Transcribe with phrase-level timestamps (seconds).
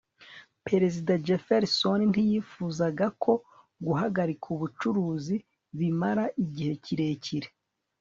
[0.67, 3.33] perezida jefferson ntiyifuzaga ko
[3.85, 5.35] guhagarika ubucuruzi
[5.77, 7.47] bimara igihe kirekire